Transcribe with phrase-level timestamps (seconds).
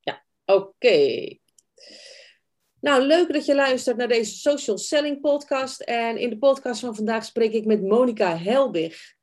[0.00, 1.28] Ja, oké.
[2.80, 5.80] Nou, leuk dat je luistert naar deze Social Selling Podcast.
[5.80, 9.14] En in de podcast van vandaag spreek ik met Monika Helbig.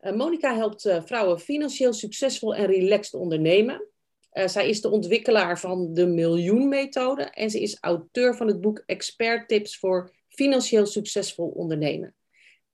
[0.00, 3.88] Uh, Monika helpt uh, vrouwen financieel succesvol en relaxed ondernemen.
[4.32, 8.82] Uh, zij is de ontwikkelaar van de Miljoenmethode en ze is auteur van het boek
[8.86, 12.17] Expert Tips voor financieel succesvol ondernemen.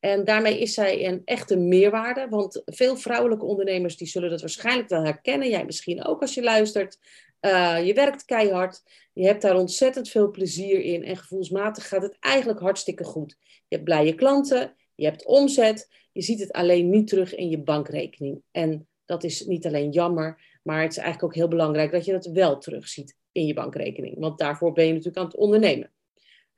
[0.04, 4.88] En daarmee is zij een echte meerwaarde, want veel vrouwelijke ondernemers die zullen dat waarschijnlijk
[4.88, 5.48] wel herkennen.
[5.48, 6.98] Jij misschien ook als je luistert.
[7.40, 8.82] Uh, je werkt keihard,
[9.12, 13.36] je hebt daar ontzettend veel plezier in en gevoelsmatig gaat het eigenlijk hartstikke goed.
[13.48, 17.62] Je hebt blije klanten, je hebt omzet, je ziet het alleen niet terug in je
[17.62, 18.42] bankrekening.
[18.50, 22.12] En dat is niet alleen jammer, maar het is eigenlijk ook heel belangrijk dat je
[22.12, 24.18] dat wel terugziet in je bankrekening.
[24.18, 25.93] Want daarvoor ben je natuurlijk aan het ondernemen.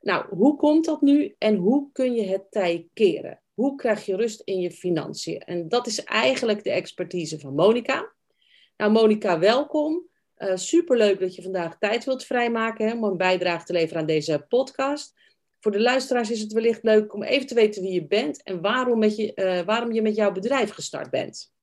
[0.07, 3.41] Nou, hoe komt dat nu en hoe kun je het tij keren?
[3.53, 5.39] Hoe krijg je rust in je financiën?
[5.39, 8.13] En dat is eigenlijk de expertise van Monika.
[8.77, 10.07] Nou, Monika, welkom.
[10.37, 14.07] Uh, superleuk dat je vandaag tijd wilt vrijmaken hè, om een bijdrage te leveren aan
[14.07, 15.13] deze podcast.
[15.59, 18.61] Voor de luisteraars is het wellicht leuk om even te weten wie je bent en
[18.61, 21.53] waarom, met je, uh, waarom je met jouw bedrijf gestart bent.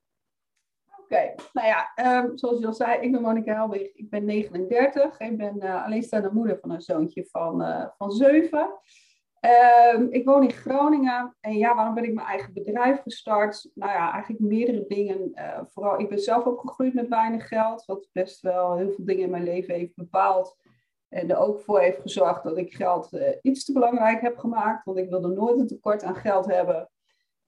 [1.52, 5.36] Nou ja, um, zoals je al zei, ik ben Monika Helwig, ik ben 39 en
[5.36, 8.78] ben uh, alleenstaande moeder van een zoontje van, uh, van 7.
[9.94, 13.70] Um, ik woon in Groningen en ja, waarom ben ik mijn eigen bedrijf gestart?
[13.74, 15.32] Nou ja, eigenlijk meerdere dingen.
[15.34, 19.22] Uh, vooral, ik ben zelf opgegroeid met weinig geld, wat best wel heel veel dingen
[19.22, 20.56] in mijn leven heeft bepaald.
[21.08, 23.10] En er ook voor heeft gezorgd dat ik geld
[23.42, 26.90] iets te belangrijk heb gemaakt, want ik wilde nooit een tekort aan geld hebben.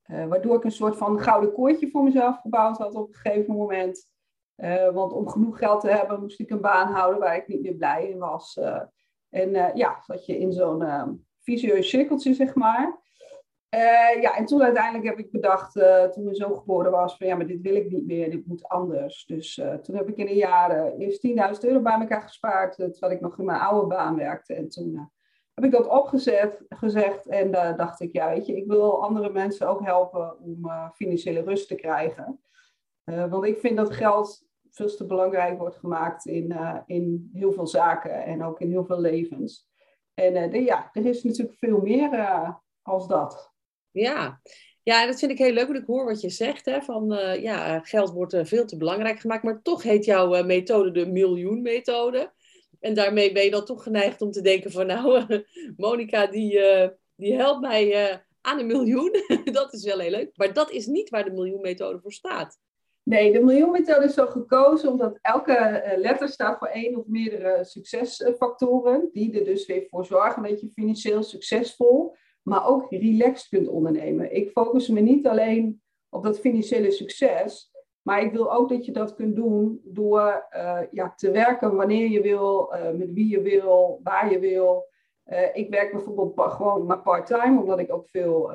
[0.08, 3.54] Uh, waardoor ik een soort van gouden koordje voor mezelf gebouwd had op een gegeven
[3.54, 4.08] moment.
[4.56, 7.62] Uh, want om genoeg geld te hebben moest ik een baan houden waar ik niet
[7.62, 8.56] meer blij in was.
[8.56, 8.82] Uh,
[9.28, 13.00] en ja, zat je in zo'n visueus cirkeltje, zeg maar.
[14.20, 15.72] ja, en toen uiteindelijk heb ik bedacht,
[16.12, 18.68] toen mijn zoon geboren was, van ja, maar dit wil ik niet meer, dit moet
[18.68, 19.24] anders.
[19.24, 23.20] Dus toen heb ik in een jaar eerst 10.000 euro bij elkaar gespaard, terwijl ik
[23.20, 24.54] nog in mijn oude baan werkte.
[24.54, 25.10] En toen
[25.56, 29.68] heb ik dat opgezet, gezegd en dacht ik, ja, weet je, ik wil andere mensen
[29.68, 32.40] ook helpen om uh, financiële rust te krijgen.
[33.04, 36.56] Uh, want ik vind dat geld veel te belangrijk wordt gemaakt in,
[36.86, 39.68] in heel veel zaken en ook in heel veel levens.
[40.14, 42.26] En ja, er is natuurlijk veel meer
[42.82, 43.52] als dat.
[43.90, 44.40] Ja.
[44.82, 47.06] ja, dat vind ik heel leuk, want ik hoor wat je zegt, hè, van
[47.40, 52.32] ja, geld wordt veel te belangrijk gemaakt, maar toch heet jouw methode de miljoenmethode.
[52.86, 55.24] En daarmee ben je dan toch geneigd om te denken van nou,
[55.76, 59.10] Monika die, uh, die helpt mij uh, aan een miljoen.
[59.52, 60.36] dat is wel heel leuk.
[60.36, 62.58] Maar dat is niet waar de miljoenmethode voor staat.
[63.02, 67.64] Nee, de miljoenmethode is zo gekozen omdat elke uh, letter staat voor één of meerdere
[67.64, 69.08] succesfactoren.
[69.12, 74.34] Die er dus weer voor zorgen dat je financieel succesvol, maar ook relaxed kunt ondernemen.
[74.34, 77.70] Ik focus me niet alleen op dat financiële succes,
[78.06, 82.08] maar ik wil ook dat je dat kunt doen door uh, ja, te werken wanneer
[82.08, 84.88] je wil, uh, met wie je wil, waar je wil.
[85.26, 88.52] Uh, ik werk bijvoorbeeld gewoon maar part-time, omdat ik ook veel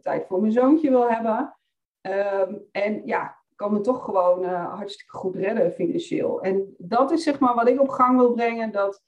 [0.00, 1.56] tijd voor mijn zoontje wil hebben.
[2.00, 6.40] Um, en ja, kan me toch gewoon hartstikke goed redden financieel.
[6.40, 8.72] En dat is zeg maar wat ik op gang wil brengen.
[8.72, 9.02] Dat,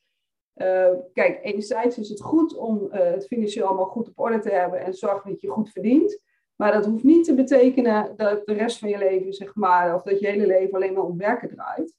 [1.12, 4.94] kijk, enerzijds is het goed om het financieel allemaal goed op orde te hebben en
[4.94, 6.22] zorgen dat je goed verdient.
[6.56, 10.02] Maar dat hoeft niet te betekenen dat de rest van je leven, zeg maar, of
[10.02, 11.94] dat je hele leven alleen maar om werken draait.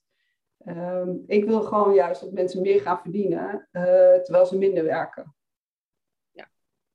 [0.66, 3.82] Um, ik wil gewoon juist dat mensen meer gaan verdienen, uh,
[4.22, 5.34] terwijl ze minder werken.
[6.30, 6.50] Ja,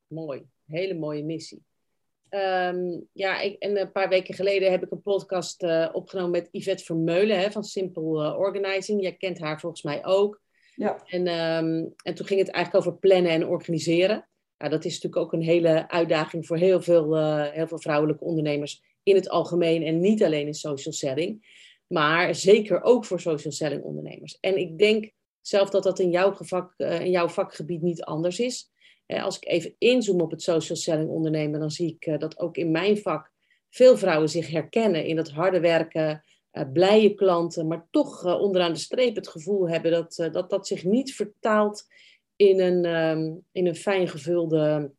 [0.07, 0.49] mooi.
[0.65, 1.63] Hele mooie missie.
[2.29, 6.47] Um, ja, ik, en een paar weken geleden heb ik een podcast uh, opgenomen met
[6.51, 9.01] Yvette Vermeulen hè, van Simple uh, Organizing.
[9.01, 10.41] Jij kent haar volgens mij ook.
[10.75, 11.01] Ja.
[11.05, 14.29] En, um, en toen ging het eigenlijk over plannen en organiseren.
[14.61, 18.23] Nou, dat is natuurlijk ook een hele uitdaging voor heel veel, uh, heel veel vrouwelijke
[18.23, 23.53] ondernemers in het algemeen en niet alleen in social selling, maar zeker ook voor social
[23.53, 24.37] selling ondernemers.
[24.39, 25.11] En ik denk
[25.41, 26.35] zelf dat dat in jouw,
[26.77, 28.71] uh, in jouw vakgebied niet anders is.
[29.07, 32.57] Uh, als ik even inzoom op het social selling ondernemen, dan zie ik dat ook
[32.57, 33.31] in mijn vak
[33.69, 36.23] veel vrouwen zich herkennen in dat harde werken,
[36.73, 41.15] blije klanten, maar toch onderaan de streep het gevoel hebben dat, dat dat zich niet
[41.15, 41.85] vertaalt
[42.41, 44.91] in een, um, in een fijn gevulde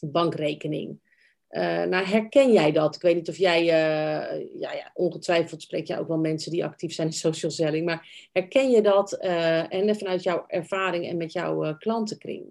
[0.00, 1.02] bankrekening.
[1.50, 2.94] Uh, nou, herken jij dat?
[2.94, 6.64] Ik weet niet of jij, uh, ja, ja, ongetwijfeld spreek jij ook wel mensen die
[6.64, 11.16] actief zijn in social selling, maar herken je dat uh, en vanuit jouw ervaring en
[11.16, 12.44] met jouw klantenkring?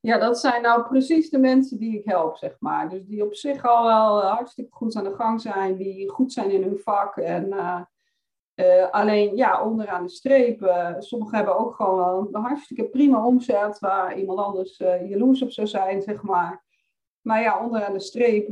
[0.00, 2.88] Ja, dat zijn nou precies de mensen die ik help, zeg maar.
[2.88, 6.50] Dus die op zich al wel hartstikke goed aan de gang zijn, die goed zijn
[6.50, 7.48] in hun vak en
[8.58, 13.78] uh, alleen ja, onderaan de streep, uh, sommigen hebben ook gewoon een hartstikke prima omzet
[13.78, 16.66] waar iemand anders uh, jaloers op zou zijn, zeg maar.
[17.20, 18.48] Maar ja, onderaan de streep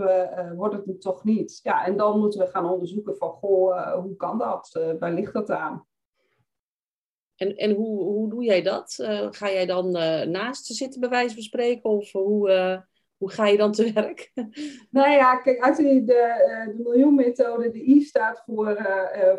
[0.57, 1.61] wordt het nu toch niet.
[1.63, 4.95] Ja, en dan moeten we gaan onderzoeken van, goh, hoe kan dat?
[4.99, 5.87] waar ligt dat aan?
[7.37, 8.95] En, en hoe, hoe doe jij dat?
[9.31, 9.91] ga jij dan
[10.31, 11.91] naast zitten, bij wijze van spreken?
[11.91, 12.85] Of hoe,
[13.17, 14.33] hoe ga je dan te werk?
[14.91, 18.87] Nou ja, kijk, uit de, de, de miljoenmethode, de I staat voor,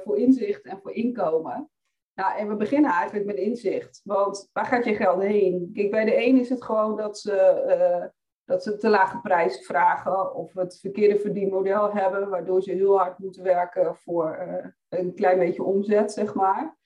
[0.03, 1.69] voor inzicht en voor inkomen.
[2.13, 4.01] Nou, en we beginnen eigenlijk met inzicht.
[4.03, 5.71] Want waar gaat je geld heen?
[5.73, 8.15] Kijk, bij de een is het gewoon dat ze
[8.47, 13.17] dat ze te lage prijzen vragen of het verkeerde verdienmodel hebben, waardoor ze heel hard
[13.17, 14.47] moeten werken voor
[14.89, 16.77] een klein beetje omzet, zeg maar.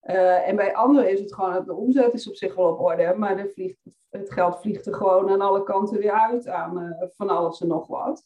[0.00, 3.14] En bij anderen is het gewoon dat de omzet is op zich wel op orde,
[3.16, 3.78] maar de vliegt,
[4.18, 7.68] het geld vliegt er gewoon aan alle kanten weer uit aan uh, van alles en
[7.68, 8.24] nog wat.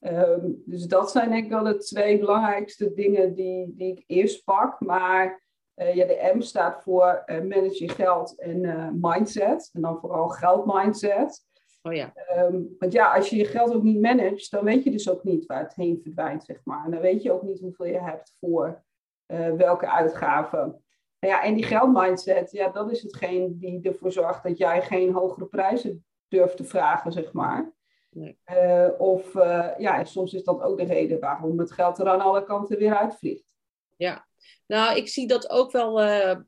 [0.00, 4.44] Um, dus dat zijn denk ik wel de twee belangrijkste dingen die, die ik eerst
[4.44, 4.80] pak.
[4.80, 5.42] Maar
[5.74, 9.70] ja, de M staat voor manage je geld en mindset.
[9.72, 11.42] En dan vooral geldmindset.
[11.82, 12.12] Oh ja.
[12.36, 15.24] Um, want ja, als je je geld ook niet managt, dan weet je dus ook
[15.24, 16.84] niet waar het heen verdwijnt, zeg maar.
[16.84, 18.84] En dan weet je ook niet hoeveel je hebt voor
[19.26, 20.83] uh, welke uitgaven.
[21.24, 25.12] Nou ja, en die geldmindset, ja, dat is hetgeen die ervoor zorgt dat jij geen
[25.12, 27.72] hogere prijzen durft te vragen, zeg maar.
[28.10, 28.38] Nee.
[28.46, 32.20] Uh, of uh, ja, soms is dat ook de reden waarom het geld er aan
[32.20, 33.54] alle kanten weer uitvliegt.
[33.96, 34.26] Ja,
[34.66, 36.02] nou, ik zie dat ook wel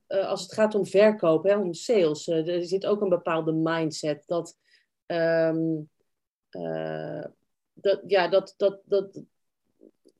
[0.09, 2.27] als het gaat om verkoop, hè, om sales.
[2.27, 4.59] er zit ook een bepaalde mindset dat
[5.07, 5.91] Um,
[7.73, 9.23] dat, ja, dat, dat, dat,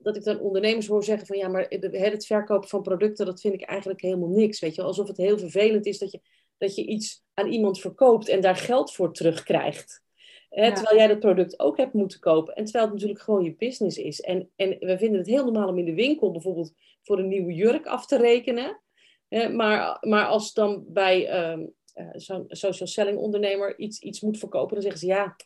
[0.07, 3.55] dat ik dan ondernemers hoor zeggen van ja, maar het verkopen van producten, dat vind
[3.55, 4.61] ik eigenlijk helemaal niks.
[4.61, 6.21] Weet je, alsof het heel vervelend is dat je,
[6.59, 10.05] dat je iets aan iemand verkoopt en daar geld voor terugkrijgt.
[10.49, 12.55] Hè, Terwijl jij dat product ook hebt moeten kopen.
[12.55, 14.21] En terwijl het natuurlijk gewoon je business is.
[14.21, 17.55] En, en we vinden het heel normaal om in de winkel bijvoorbeeld voor een nieuwe
[17.55, 18.81] jurk af te rekenen.
[19.29, 24.39] Hè, maar, maar als dan bij um, uh, zo'n social selling ondernemer iets, iets moet
[24.39, 25.37] verkopen, dan zeggen ze ja,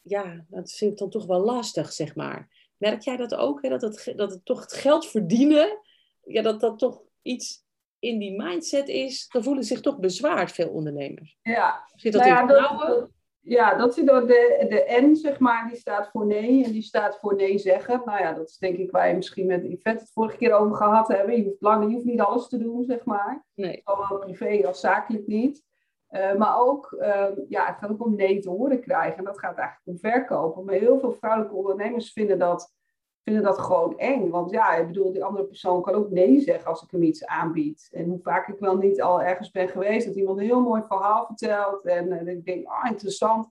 [0.00, 2.59] ja, dat vind ik dan toch wel lastig, zeg maar.
[2.80, 3.68] Merk jij dat ook, hè?
[3.68, 5.78] Dat, het, dat het toch het geld verdienen,
[6.24, 7.64] ja, dat dat toch iets
[7.98, 11.38] in die mindset is, dan voelen zich toch bezwaard veel ondernemers.
[11.42, 13.08] Ja, zit dat nou ja, in dat,
[13.40, 16.82] ja, dat zit door de, de N, zeg maar, die staat voor nee en die
[16.82, 18.02] staat voor nee zeggen.
[18.04, 20.76] Nou ja, dat is denk ik waar je misschien met Yvette het vorige keer over
[20.76, 21.36] gehad hebben.
[21.36, 23.46] Je hoeft, lang, je hoeft niet alles te doen, zeg maar.
[23.54, 23.82] Nee.
[23.84, 25.64] Zowel privé als zakelijk niet.
[26.10, 29.18] Uh, maar ook, uh, ja, het gaat ook om nee te horen krijgen.
[29.18, 30.64] En dat gaat eigenlijk om verkopen.
[30.64, 32.74] Maar heel veel vrouwelijke ondernemers vinden dat,
[33.22, 34.30] vinden dat gewoon eng.
[34.30, 37.26] Want ja, ik bedoel, die andere persoon kan ook nee zeggen als ik hem iets
[37.26, 37.88] aanbied.
[37.92, 40.82] En hoe vaak ik wel niet al ergens ben geweest, dat iemand een heel mooi
[40.88, 41.84] verhaal vertelt.
[41.84, 43.48] En ik denk, ah, interessant.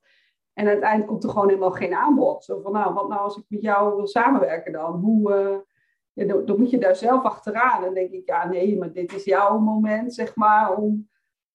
[0.54, 2.44] En uiteindelijk komt er gewoon helemaal geen aanbod.
[2.44, 4.94] Zo van, nou, wat nou als ik met jou wil samenwerken dan?
[4.94, 5.58] Hoe, eh,
[6.14, 7.84] ja, dan, moet je daar zelf achteraan.
[7.84, 11.10] En denk ik, ja, nee, maar dit is jouw moment, zeg maar, om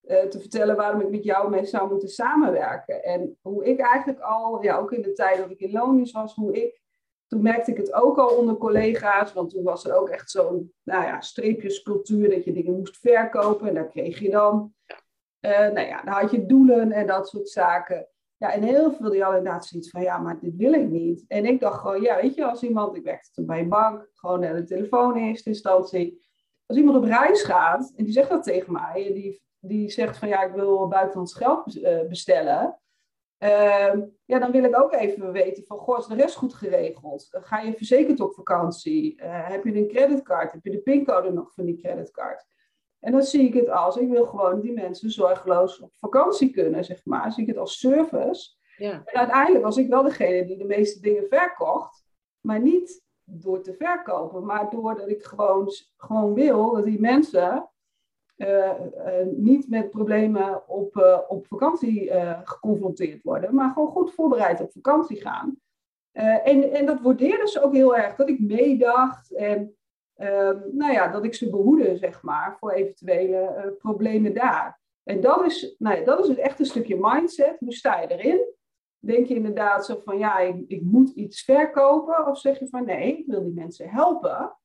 [0.06, 3.04] te vertellen waarom ik met jou mee zou moeten samenwerken.
[3.04, 6.34] En hoe ik eigenlijk al, ja, ook in de tijd dat ik in loondienst was,
[6.34, 6.82] hoe ik,
[7.26, 10.72] toen merkte ik het ook al onder collega's, want toen was er ook echt zo'n,
[10.82, 14.74] nou ja, streepjescultuur, dat je dingen moest verkopen en daar kreeg je dan,
[15.40, 18.08] uh, nou ja, dan had je doelen en dat soort zaken.
[18.36, 21.24] Ja, en heel veel die hadden inderdaad zoiets van, ja, maar dit wil ik niet.
[21.28, 24.10] En ik dacht gewoon, ja, weet je, als iemand, ik werkte toen bij een bank,
[24.12, 26.22] gewoon naar de telefoon in eerste instantie.
[26.66, 30.19] Als iemand op reis gaat en die zegt dat tegen mij, en die die zegt
[30.19, 32.78] van ja, ik wil buitenlands geld eh, bestellen.
[33.38, 33.93] Uh,
[34.25, 37.28] ja, dan wil ik ook even weten van, goh, is de rest goed geregeld?
[37.31, 39.22] Ga je verzekerd op vakantie?
[39.22, 40.52] Uh, heb je een creditcard?
[40.52, 42.44] Heb je de pincode nog van die creditcard?
[43.00, 46.84] En dan zie ik het als, ik wil gewoon die mensen zorgeloos op vakantie kunnen,
[46.84, 47.32] zeg maar.
[47.32, 48.56] Zie ik het als service.
[48.77, 49.03] Ja.
[49.05, 52.05] En uiteindelijk was ik wel degene die de meeste dingen verkocht,
[52.41, 57.69] maar niet door te verkopen, maar doordat ik gewoon, gewoon wil dat die mensen
[59.36, 62.10] niet met problemen op, uh, op vakantie
[62.44, 65.56] geconfronteerd worden, maar gewoon goed voorbereid op vakantie gaan.
[66.12, 69.76] en, en dat waardeerden ze ook heel erg, dat ik meedacht en
[70.14, 74.82] ehm, nou ja, dat ik ze behoede, zeg maar, voor eventuele problemen daar.
[75.05, 77.58] En dat is, nou ja, dat is het echte stukje mindset.
[77.58, 78.55] Hoe sta je erin?
[78.98, 82.26] Denk je inderdaad zo van, ja, ik, ik moet iets verkopen?
[82.26, 84.56] Of zeg je van, nee, ik wil die mensen helpen.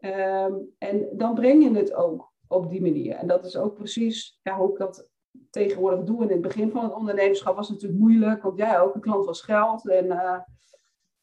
[0.00, 3.14] Um, en dan breng je het ook op die manier.
[3.14, 5.10] En dat is ook precies ja, hoe ik dat
[5.50, 6.22] tegenwoordig doe.
[6.22, 9.00] In het begin van het ondernemerschap was het natuurlijk moeilijk, want jij ja, ook, een
[9.00, 10.38] klant was geld en uh,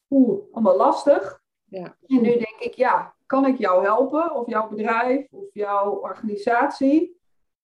[0.10, 1.42] oeh, allemaal lastig.
[1.66, 1.98] Ja.
[2.06, 7.20] En nu denk ik, ja, kan ik jou helpen, of jouw bedrijf, of jouw organisatie?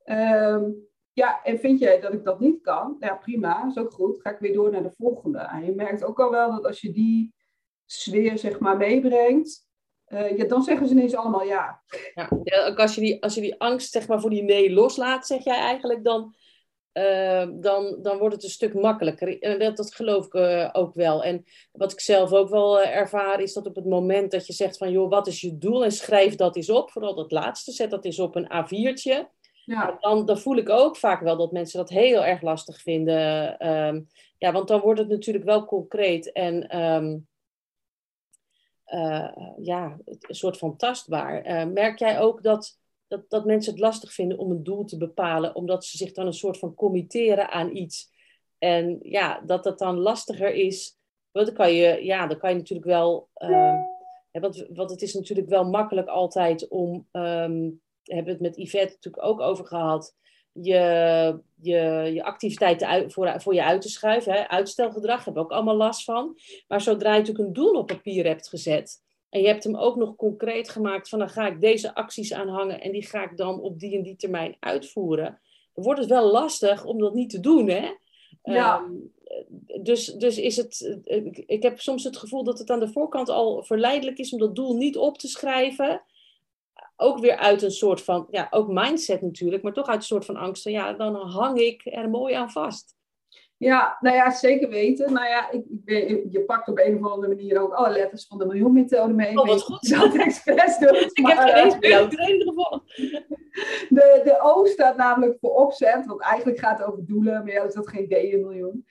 [0.05, 2.95] Um, ja, en vind jij dat ik dat niet kan?
[2.99, 4.21] Ja, prima, is ook goed.
[4.21, 5.39] Ga ik weer door naar de volgende.
[5.39, 7.33] En je merkt ook al wel dat als je die
[7.85, 9.66] sfeer, zeg maar, meebrengt,
[10.07, 11.81] uh, ja, dan zeggen ze ineens allemaal ja.
[12.13, 12.73] ja.
[12.75, 15.57] als, je die, als je die angst zeg maar, voor die nee loslaat, zeg jij
[15.57, 16.35] eigenlijk, dan,
[16.93, 19.41] uh, dan, dan wordt het een stuk makkelijker.
[19.41, 21.23] En dat, dat geloof ik uh, ook wel.
[21.23, 24.77] En wat ik zelf ook wel ervaar, is dat op het moment dat je zegt
[24.77, 25.83] van, joh, wat is je doel?
[25.83, 29.35] En schrijf dat eens op, vooral dat laatste, zet dat eens op een A4'tje.
[29.65, 29.97] Ja.
[29.99, 33.67] Dan, dan voel ik ook vaak wel dat mensen dat heel erg lastig vinden.
[33.67, 37.27] Um, ja, want dan wordt het natuurlijk wel concreet en um,
[39.61, 41.67] ja, een soort van tastbaar.
[41.67, 42.77] merk jij ook dat
[43.07, 46.25] dat, dat mensen het lastig vinden om een doel te bepalen, omdat ze zich dan
[46.25, 48.11] een soort van committeren aan iets.
[48.57, 50.97] En ja, dat dat dan lastiger is.
[51.31, 53.29] Want dan kan je, ja, dan kan je natuurlijk wel.
[53.37, 53.81] Uh,
[54.31, 57.07] want, want het is natuurlijk wel makkelijk altijd om.
[57.11, 60.15] Um, hebben het met Yvette natuurlijk ook over gehad.
[60.61, 64.33] Je, je, je activiteiten uit, voor, voor je uit te schuiven.
[64.33, 64.47] Hè.
[64.47, 66.37] Uitstelgedrag hebben we ook allemaal last van.
[66.67, 69.95] Maar zodra je natuurlijk een doel op papier hebt gezet en je hebt hem ook
[69.95, 73.61] nog concreet gemaakt van dan ga ik deze acties aanhangen en die ga ik dan
[73.61, 75.39] op die en die termijn uitvoeren.
[75.73, 77.89] Dan wordt het wel lastig om dat niet te doen, hè?
[78.43, 78.79] Ja.
[78.79, 79.13] Um,
[79.81, 83.29] dus, dus is het, ik, ik heb soms het gevoel dat het aan de voorkant
[83.29, 86.01] al verleidelijk is om dat doel niet op te schrijven.
[86.99, 90.25] Ook weer uit een soort van, ja, ook mindset natuurlijk, maar toch uit een soort
[90.25, 92.95] van angst van, ja, dan hang ik er mooi aan vast.
[93.57, 95.13] Ja, nou ja, zeker weten.
[95.13, 98.27] Nou ja, ik, ik ben, je pakt op een of andere manier ook alle letters
[98.27, 99.39] van de miljoenmethode mee.
[99.39, 99.89] Oh, wat goed.
[99.89, 101.09] Dat expres doet.
[101.13, 101.75] ik heb geen eens
[102.15, 102.97] training gevolgd.
[103.89, 107.63] De, de O staat namelijk voor opzet, want eigenlijk gaat het over doelen, maar ja,
[107.63, 108.85] is dat geen D in miljoen.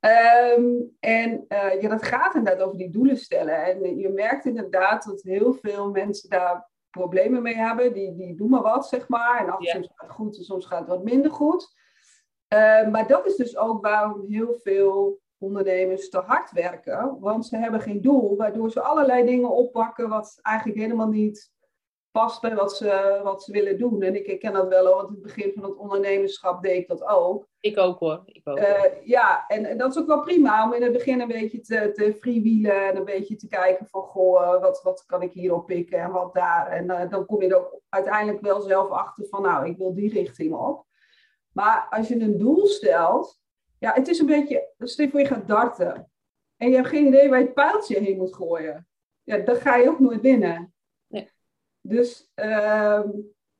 [0.00, 3.64] Um, en uh, ja, dat gaat inderdaad over die doelen stellen.
[3.64, 7.92] En je merkt inderdaad dat heel veel mensen daar problemen mee hebben.
[7.92, 9.40] Die, die doen maar wat, zeg maar.
[9.40, 11.74] En af en soms gaat het goed en soms gaat het wat minder goed.
[12.54, 17.16] Uh, maar dat is dus ook waarom heel veel ondernemers te hard werken.
[17.20, 21.52] Want ze hebben geen doel, waardoor ze allerlei dingen oppakken wat eigenlijk helemaal niet
[22.10, 24.02] past bij wat ze, wat ze willen doen.
[24.02, 27.04] En ik herken dat wel, want in het begin van het ondernemerschap deed ik dat
[27.04, 27.46] ook.
[27.64, 28.22] Ik ook hoor.
[28.24, 28.58] Ik ook.
[28.58, 31.60] Uh, ja, en, en, dat is ook wel prima om in het begin een beetje
[31.60, 35.66] te, te freewheelen en een beetje te kijken van, goh, wat, wat kan ik hierop
[35.66, 36.66] pikken en wat daar.
[36.66, 39.94] En uh, dan kom je er ook uiteindelijk wel zelf achter van, nou, ik wil
[39.94, 40.86] die richting op.
[41.52, 43.40] Maar als je een doel stelt,
[43.78, 46.10] ja, het is een beetje, stel voor je gaat darten
[46.56, 48.88] en je hebt geen idee waar je het pijltje heen moet gooien.
[49.22, 50.74] Ja, dan ga je ook nooit winnen.
[51.06, 51.30] Nee.
[51.80, 53.00] Dus uh,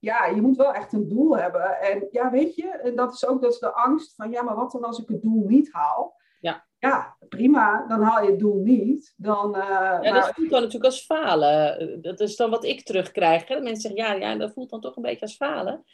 [0.04, 1.80] ja, je moet wel echt een doel hebben.
[1.80, 4.56] En ja, weet je, en dat is ook dat is de angst van, ja, maar
[4.56, 6.16] wat dan als ik het doel niet haal?
[6.40, 6.66] Ja.
[6.78, 9.14] Ja, prima, dan haal je het doel niet.
[9.16, 10.32] Dan, uh, ja, dat maar...
[10.34, 12.02] voelt dan natuurlijk als falen.
[12.02, 13.48] Dat is dan wat ik terugkrijg.
[13.48, 13.60] Hè?
[13.60, 15.84] Mensen zeggen, ja, ja, dat voelt dan toch een beetje als falen.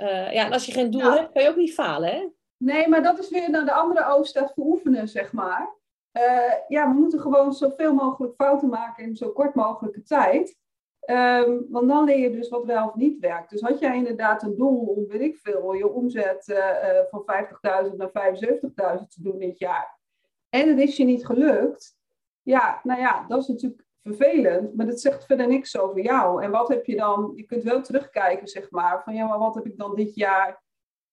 [0.00, 2.28] Uh, ja, en als je geen doel hebt, kan je ook niet falen, hè?
[2.56, 5.74] Nee, maar dat is weer naar de andere overstap veroefenen, zeg maar.
[6.12, 10.56] Uh, ja, we moeten gewoon zoveel mogelijk fouten maken in zo kort mogelijke tijd.
[11.10, 13.50] Um, want dan leer je dus wat wel of niet werkt.
[13.50, 17.24] Dus had jij inderdaad een doel om, weet je omzet uh, van
[17.90, 18.34] 50.000 naar
[18.98, 19.98] 75.000 te doen dit jaar.
[20.48, 21.96] En het is je niet gelukt.
[22.42, 26.42] Ja, nou ja, dat is natuurlijk vervelend, maar dat zegt verder niks over jou.
[26.42, 29.54] En wat heb je dan, je kunt wel terugkijken, zeg maar, van ja, maar wat
[29.54, 30.62] heb ik dan dit jaar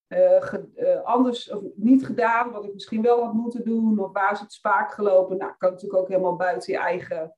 [0.07, 4.39] uh, anders of niet gedaan, wat ik misschien wel had moeten doen, of waar is
[4.39, 5.37] het spaak gelopen?
[5.37, 7.35] Nou, kan natuurlijk ook helemaal buiten je eigen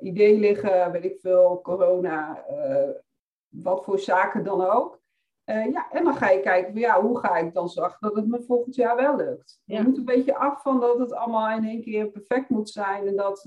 [0.00, 2.44] idee liggen, weet ik veel, corona,
[3.48, 5.00] wat voor zaken dan ook.
[5.44, 8.42] ja, en dan ga je kijken, ja, hoe ga ik dan zorgen dat het me
[8.42, 9.60] volgend jaar wel lukt?
[9.64, 13.06] Je moet een beetje af van dat het allemaal in één keer perfect moet zijn
[13.06, 13.42] en dat,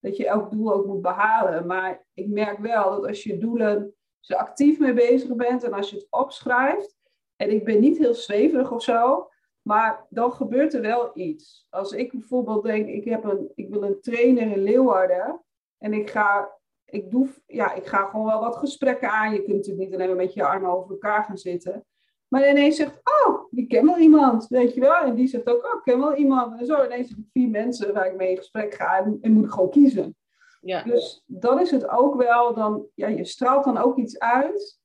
[0.00, 1.66] dat je elk doel ook moet behalen.
[1.66, 3.94] Maar ik merk wel dat als je doelen
[4.26, 6.96] actief mee bezig bent en als je het opschrijft,
[7.36, 9.30] en ik ben niet heel zweverig of zo,
[9.62, 11.66] maar dan gebeurt er wel iets.
[11.70, 15.42] Als ik bijvoorbeeld denk, ik, heb een, ik wil een trainer in Leeuwarden
[15.78, 19.32] en ik ga, ik, doe, ja, ik ga gewoon wel wat gesprekken aan.
[19.32, 21.84] Je kunt natuurlijk niet alleen met je armen over elkaar gaan zitten.
[22.28, 25.02] Maar ineens zegt, oh, ik ken wel iemand, weet je wel.
[25.02, 26.60] En die zegt ook, oh, ik ken wel iemand.
[26.60, 29.32] En zo ineens heb ik vier mensen waar ik mee in gesprek ga en, en
[29.32, 30.16] moet ik gewoon kiezen.
[30.60, 30.82] Ja.
[30.82, 34.80] Dus dan is het ook wel, dan, ja, je straalt dan ook iets uit,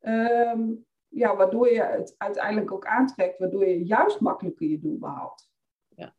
[0.00, 5.48] um, ja, waardoor je het uiteindelijk ook aantrekt, waardoor je juist makkelijker je doel behaalt.
[5.88, 6.14] Ja,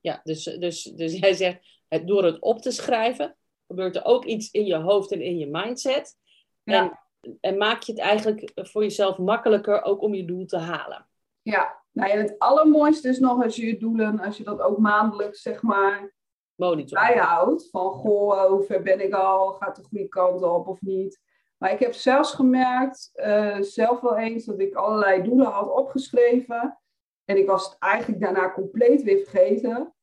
[0.00, 4.24] ja dus, dus, dus jij zegt, het, door het op te schrijven, gebeurt er ook
[4.24, 6.18] iets in je hoofd en in je mindset.
[6.62, 6.98] Ja.
[7.20, 11.06] En, en maak je het eigenlijk voor jezelf makkelijker ook om je doel te halen.
[11.42, 14.78] Ja, nou ja, het allermooiste is nog als je je doelen, als je dat ook
[14.78, 16.14] maandelijks, zeg maar,
[16.54, 16.98] Monitor.
[16.98, 17.70] bijhoudt.
[17.70, 19.52] Van, goh, hoe ver ben ik al?
[19.52, 21.20] Gaat de goede kant op of niet?
[21.62, 26.80] Maar ik heb zelfs gemerkt, uh, zelf wel eens, dat ik allerlei doelen had opgeschreven.
[27.24, 29.94] En ik was het eigenlijk daarna compleet weer vergeten.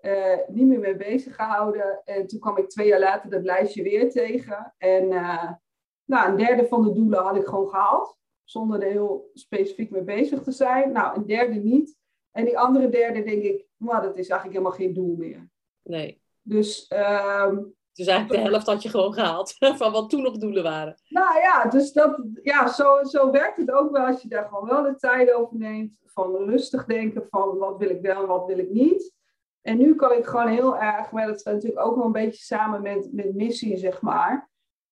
[0.00, 2.02] Uh, niet meer mee bezig gehouden.
[2.04, 4.74] En toen kwam ik twee jaar later dat lijstje weer tegen.
[4.78, 5.52] En uh,
[6.04, 8.18] nou, een derde van de doelen had ik gewoon gehaald.
[8.44, 10.92] zonder er heel specifiek mee bezig te zijn.
[10.92, 11.96] Nou, een derde niet.
[12.30, 15.48] En die andere derde denk ik, nou, dat is eigenlijk helemaal geen doel meer.
[15.82, 16.22] Nee.
[16.42, 20.62] Dus, um, dus eigenlijk de helft had je gewoon gehaald van wat toen nog doelen
[20.62, 20.94] waren.
[21.08, 24.68] Nou ja, dus dat, ja, zo, zo werkt het ook wel als je daar gewoon
[24.68, 25.96] wel de tijd over neemt.
[26.04, 29.16] Van rustig denken van wat wil ik wel en wat wil ik niet.
[29.60, 32.42] En nu kan ik gewoon heel erg, maar dat staat natuurlijk ook wel een beetje
[32.42, 34.50] samen met, met missie, zeg maar.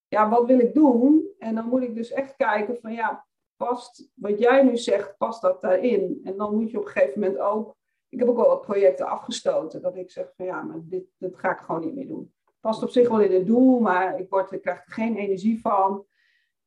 [0.09, 1.31] Ja, wat wil ik doen?
[1.39, 5.43] En dan moet ik dus echt kijken van ja, past wat jij nu zegt, past
[5.43, 6.21] dat daarin?
[6.25, 7.77] En dan moet je op een gegeven moment ook,
[8.09, 11.51] ik heb ook wel projecten afgestoten, dat ik zeg van ja, maar dit, dit ga
[11.51, 12.35] ik gewoon niet meer doen.
[12.67, 15.61] Past op zich wel in het doel, maar ik, word, ik krijg er geen energie
[15.61, 16.07] van.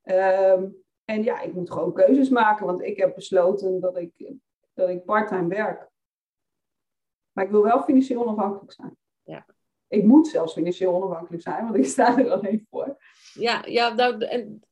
[0.02, 0.68] Ehm,
[1.06, 4.34] en ja, ik moet gewoon keuzes maken, want ik heb besloten dat ik,
[4.74, 5.90] dat ik parttime werk.
[7.32, 8.98] Maar ik wil wel financieel onafhankelijk zijn.
[9.24, 9.46] Ja.
[9.88, 12.98] Ik moet zelfs financieel onafhankelijk zijn, want ik sta er alleen voor.
[13.34, 14.64] Ja, ja nou, en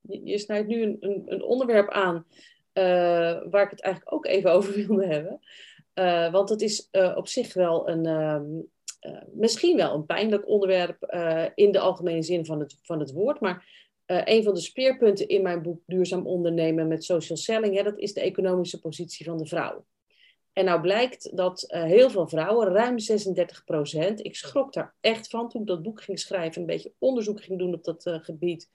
[0.00, 4.52] je snijdt nu een, een, een onderwerp aan uh, waar ik het eigenlijk ook even
[4.52, 5.40] over wilde hebben.
[5.94, 8.06] Uh, want het is uh, op zich wel een,
[9.00, 11.02] ehm, misschien wel een pijnlijk onderwerp
[11.54, 13.40] in de algemene zin van het, van het woord.
[13.40, 17.98] Maar een van de speerpunten in mijn boek Duurzaam ondernemen met social selling, hè, dat
[17.98, 19.84] is de economische positie van de vrouw.
[20.52, 25.48] En nou blijkt dat heel veel vrouwen, ruim 36 procent, ik schrok daar echt van
[25.48, 28.70] toen ik dat boek ging schrijven, een beetje onderzoek ging doen op dat gebied,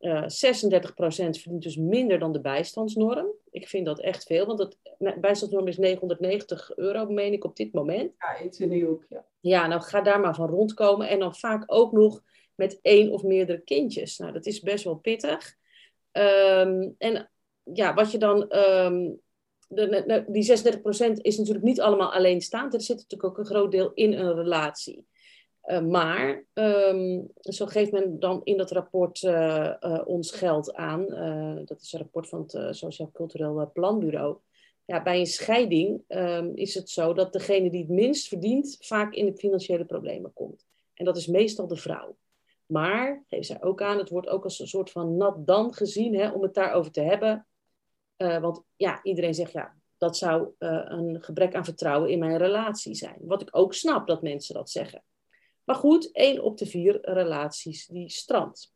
[0.00, 3.26] uh, eh, 36% verdient dus minder dan de bijstandsnorm.
[3.50, 4.58] Ik vind dat echt veel, want
[4.98, 8.12] de bijstandsnorm is 990 euro, meen ik, op dit moment.
[8.18, 9.24] Ja, iets in die hoek, ja.
[9.40, 11.08] Ja, nou ga daar maar van rondkomen.
[11.08, 12.22] En dan vaak ook nog
[12.54, 14.18] met één of meerdere kindjes.
[14.18, 15.54] Nou, dat is best wel pittig.
[16.12, 17.30] Um, en
[17.62, 18.56] ja, wat je dan...
[18.56, 19.20] Um,
[19.68, 22.74] de, die 36% is natuurlijk niet allemaal alleenstaand.
[22.74, 25.06] Er zit natuurlijk ook een groot deel in een relatie.
[25.66, 31.06] Uh, maar um, zo geeft men dan in dat rapport uh, uh, ons geld aan.
[31.64, 34.36] dat is een rapport van het Sociaal Cultureel Planbureau.
[34.84, 39.14] Ja, bij een scheiding um, is het zo dat degene die het minst verdient vaak
[39.14, 40.66] in de financiële problemen komt.
[40.94, 42.16] En dat is meestal de vrouw.
[42.66, 46.14] Maar, geeft zij ook aan, het wordt ook als een soort van nat dan gezien
[46.14, 47.46] hè, om het daarover te hebben.
[48.16, 53.16] want ja, iedereen zegt ja, dat zou een gebrek aan vertrouwen in mijn relatie zijn.
[53.20, 55.02] Wat ik ook snap dat mensen dat zeggen.
[55.66, 58.74] Maar goed, één op de vier relaties die strandt.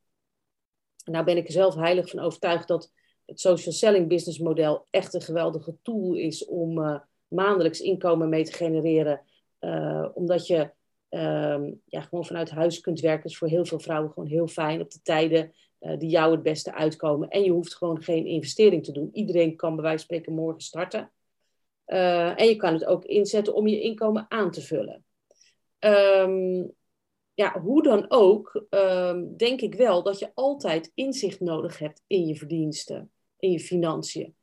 [1.05, 2.93] Nou ben ik er zelf heilig van overtuigd dat
[3.27, 6.99] het social selling business model echt een geweldige tool is om uh,
[7.29, 9.21] maandelijks inkomen mee te genereren.
[9.61, 10.71] Uh, omdat je
[11.11, 13.31] uh, ja, gewoon vanuit huis kunt werken.
[13.31, 16.43] Is voor heel veel vrouwen gewoon heel fijn op de tijden uh, die jou het
[16.43, 17.29] beste uitkomen.
[17.29, 19.11] En je hoeft gewoon geen investering te doen.
[19.13, 21.13] Iedereen kan bij wijze van spreken morgen starten.
[21.85, 25.05] en je kan het ook inzetten om je inkomen aan te vullen.
[25.79, 26.79] Um,
[27.41, 32.27] ja, hoe dan ook, ehm, denk ik wel dat je altijd inzicht nodig hebt in
[32.27, 34.37] je verdiensten, in je financiën.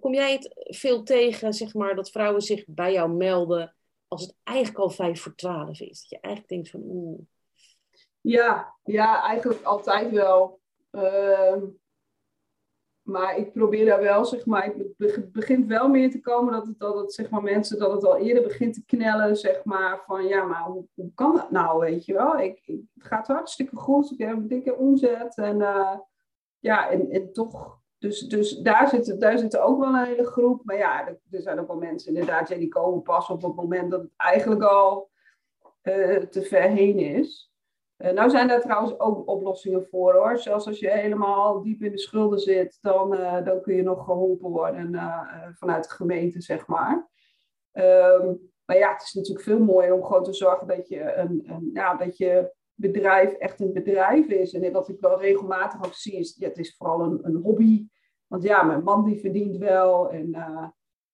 [0.00, 3.76] Kom jij het veel tegen, zeg maar, dat vrouwen zich bij jou melden
[4.08, 6.00] als het eigenlijk al vijf voor twaalf is?
[6.00, 7.20] Dat je eigenlijk denkt van, oeh.
[8.20, 10.60] Ja, ja, eigenlijk altijd wel.
[10.92, 11.62] Uh,
[13.06, 16.78] maar ik probeer daar wel, zeg maar, het begint wel meer te komen dat het,
[16.78, 20.26] dat het, zeg maar, mensen, dat het al eerder begint te knellen, zeg maar, van
[20.26, 22.38] ja, maar hoe, kan dat nou, weet je wel?
[22.38, 25.98] Ik, het gaat hartstikke goed, ik heb een dikke omzet en uh,
[26.58, 30.64] ja, en, en toch, dus, dus daar, zit, daar zit ook wel een hele groep,
[30.64, 34.00] maar ja, er, zijn ook wel mensen inderdaad, die komen pas op het moment dat
[34.00, 35.10] het eigenlijk al
[35.82, 37.50] uh, te ver heen is.
[37.98, 40.38] Uh, nou zijn daar trouwens ook oplossingen voor hoor.
[40.38, 44.04] Zelfs als je helemaal diep in de schulden zit, dan, uh, dan kun je nog
[44.04, 47.08] geholpen worden uh, vanuit de gemeente, zeg maar.
[47.72, 51.42] Um, maar ja, het is natuurlijk veel mooier om gewoon te zorgen dat je, een,
[51.46, 54.54] een, ja, dat je bedrijf echt een bedrijf is.
[54.54, 57.86] En wat ik wel regelmatig ook zie, is ja, het is vooral een, een hobby.
[58.26, 60.30] Want ja, mijn man die verdient wel en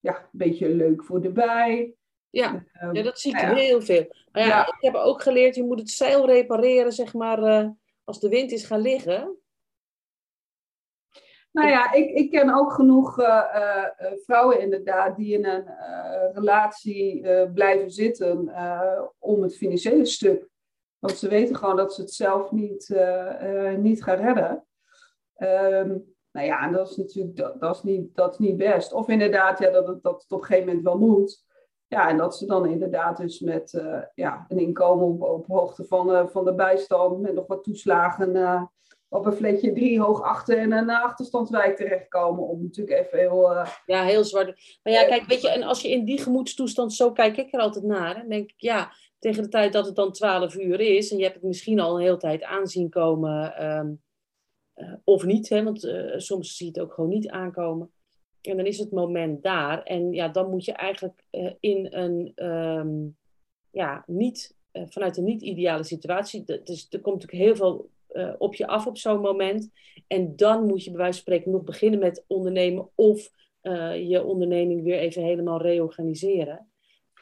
[0.00, 1.96] ja, een beetje leuk voor erbij.
[2.32, 4.06] Ja, ehm, ja dat zie ik heel veel.
[4.32, 7.68] Maar ja, ik heb ook geleerd, je moet het zeil repareren, zeg maar, uh,
[8.04, 9.36] als de wind is gaan liggen.
[11.50, 13.86] Nou ja, ik, ik ken ook genoeg uh, uh,
[14.24, 15.64] vrouwen inderdaad die in een
[16.32, 18.54] relatie blijven zitten
[19.18, 20.48] om het financiële stuk.
[20.98, 22.96] Want ze weten gewoon dat ze het zelf niet,
[23.76, 24.66] niet gaan redden.
[25.36, 28.92] Um, nou ja, en dat is natuurlijk dat, dat, is niet, dat is niet best.
[28.92, 31.44] Of inderdaad, ja, dat, dat het op een gegeven moment wel moet.
[31.92, 35.84] Ja, en dat ze dan inderdaad dus met uh, ja, een inkomen op, op hoogte
[35.84, 38.62] van, uh, van de bijstand, met nog wat toeslagen, uh,
[39.08, 42.44] op een fletje drie hoog achter en een achterstandswijk terechtkomen.
[42.44, 43.52] Om natuurlijk even heel...
[43.86, 44.78] ja, heel zwart.
[44.82, 47.60] Maar ja, kijk, weet je, en als je in die gemoedstoestand, zo kijk ik er
[47.60, 48.14] altijd naar.
[48.14, 51.22] Dan denk ik, ja, tegen de tijd dat het dan 12 uur is, en je
[51.22, 53.64] hebt het misschien al een hele tijd aanzien komen...
[53.66, 54.02] Um,
[55.04, 57.90] of niet, hè, want soms zie je het ook gewoon niet aankomen.
[58.42, 59.82] En dan is het moment daar.
[59.82, 61.24] En ja, dan moet je eigenlijk
[61.60, 63.08] in een ehm,
[63.70, 66.44] ja, niet, vanuit een niet-ideale situatie.
[66.44, 67.90] Dus er komt natuurlijk heel veel
[68.38, 69.70] op je af op zo'n moment.
[70.06, 73.30] En dan moet je bij wijze van spreken nog beginnen met ondernemen of
[74.06, 76.70] je onderneming weer even helemaal reorganiseren.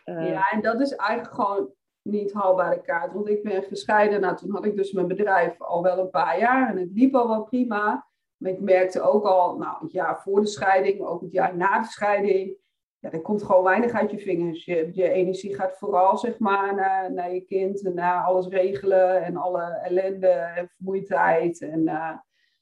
[0.05, 1.71] ja, en dat is eigenlijk gewoon
[2.03, 3.13] niet haalbare kaart.
[3.13, 4.21] Want ik ben gescheiden.
[4.21, 7.15] Nou, toen had ik dus mijn bedrijf al wel een paar jaar en het liep
[7.15, 8.09] al wel prima.
[8.41, 11.81] Maar ik merkte ook al, nou, het jaar voor de scheiding, ook het jaar na
[11.81, 12.57] de scheiding.
[12.99, 14.65] Ja, er komt gewoon weinig uit je vingers.
[14.65, 19.25] Je, je energie gaat vooral, zeg maar, naar, naar je kind en naar alles regelen
[19.25, 21.61] en alle ellende en vermoeidheid.
[21.61, 22.17] En, uh,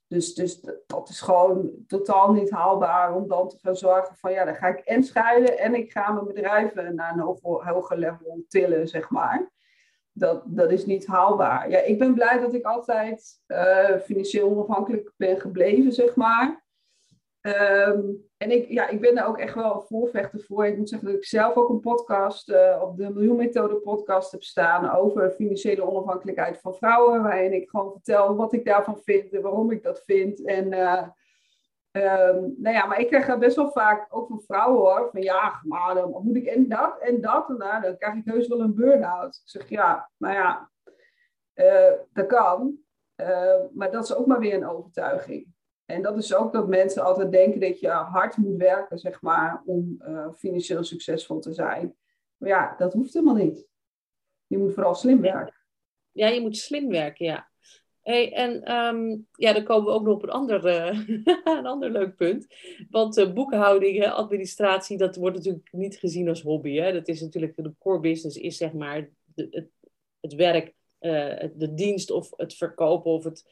[0.06, 4.44] dus, dus dat is gewoon totaal niet haalbaar om dan te gaan zorgen van ja,
[4.44, 8.44] dan ga ik en scheiden en ik ga mijn bedrijven naar een hoger, hoger level
[8.48, 9.50] tillen, zeg maar.
[10.18, 11.70] Dat, dat is niet haalbaar.
[11.70, 16.66] Ja, ik ben blij dat ik altijd uh, financieel onafhankelijk ben gebleven, zeg maar.
[17.40, 20.66] Um, en ik, ja, ik ben daar ook echt wel een voorvechter voor.
[20.66, 24.42] Ik moet zeggen dat ik zelf ook een podcast uh, op de Miljoenmethode podcast heb
[24.42, 27.22] staan over financiële onafhankelijkheid van vrouwen.
[27.22, 30.44] Waarin ik gewoon vertel wat ik daarvan vind en waarom ik dat vind.
[30.46, 31.02] En uh,
[31.98, 35.08] um, nou ja, maar ik krijg best wel vaak ook van vrouwen hoor.
[35.12, 37.48] Van ja, maar dan moet ik en dat en dat.
[37.48, 39.34] En nou, dan krijg ik heus wel een burn-out.
[39.34, 40.70] Ik zeg ja, nou ja,
[41.54, 42.78] uh, dat kan.
[43.72, 45.56] maar dat is ook maar weer een overtuiging.
[45.90, 49.62] En dat is ook dat mensen altijd denken dat je hard moet werken, zeg maar,
[49.64, 51.96] om uh, financieel succesvol te zijn.
[52.36, 53.68] Maar ja, dat hoeft helemaal niet.
[54.46, 55.54] Je moet vooral slim werken.
[56.10, 57.50] Ja, je moet slim werken, ja.
[58.08, 61.08] Hey, en um, ja, dan komen we ook nog op een ander, uh,
[61.58, 62.46] een ander leuk punt.
[62.90, 66.76] Want uh, boekhouding, administratie, dat wordt natuurlijk niet gezien als hobby.
[66.76, 66.92] Hè.
[66.92, 69.68] Dat is natuurlijk, de core business is zeg maar het,
[70.20, 73.44] het werk, de dienst of het verkopen of het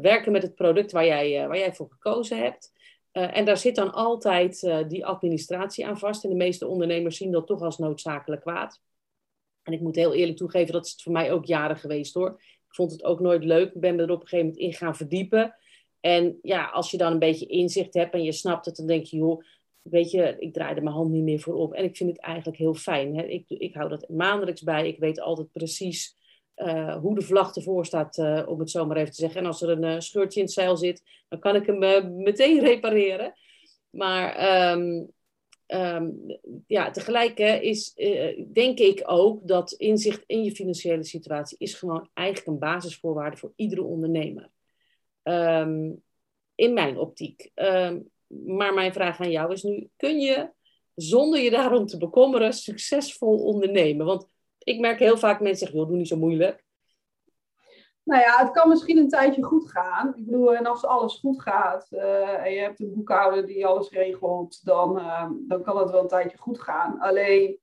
[0.00, 2.72] werken met het product waar jij, waar jij voor gekozen hebt.
[3.10, 6.24] En daar zit dan altijd die administratie aan vast.
[6.24, 8.80] En de meeste ondernemers zien dat toch als noodzakelijk kwaad.
[9.62, 12.40] En ik moet heel eerlijk toegeven, dat is het voor mij ook jaren geweest hoor.
[12.72, 13.74] Ik vond het ook nooit leuk.
[13.74, 15.54] Ik ben er op een gegeven moment in gaan verdiepen.
[16.00, 19.04] En ja, als je dan een beetje inzicht hebt en je snapt het, dan denk
[19.04, 19.42] je, joh,
[19.82, 21.72] weet je, ik draai er mijn hand niet meer voor op.
[21.72, 23.16] En ik vind het eigenlijk heel fijn.
[23.16, 23.22] Hè?
[23.22, 24.88] Ik, ik hou dat maandelijks bij.
[24.88, 26.16] Ik weet altijd precies
[26.56, 29.40] uh, hoe de vlag ervoor staat, uh, om het zo maar even te zeggen.
[29.40, 31.78] En als er een uh, scheurtje in het zeil zit, dan kan ik hem
[32.22, 33.34] meteen repareren.
[33.90, 35.10] Maar um,
[35.66, 37.94] um, ja, tegelijk is,
[38.52, 43.52] denk ik ook dat inzicht in je financiële situatie is gewoon eigenlijk een basisvoorwaarde voor
[43.56, 44.50] iedere ondernemer.
[45.22, 46.02] Um,
[46.54, 47.50] in mijn optiek.
[48.26, 50.50] maar mijn vraag aan jou is nu, kun je
[50.94, 54.06] zonder je daarom te bekommeren succesvol ondernemen?
[54.06, 56.61] Want ik merk heel vaak mensen zeggen, joh, doe niet zo moeilijk.
[58.04, 60.14] Nou ja, het kan misschien een tijdje goed gaan.
[60.16, 63.90] Ik bedoel, en als alles goed gaat uh, en je hebt een boekhouder die alles
[63.90, 67.00] regelt, dan, uh, dan kan het wel een tijdje goed gaan.
[67.00, 67.58] Alleen,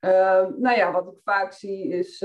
[0.00, 2.18] uh, nou ja, wat ik vaak zie is,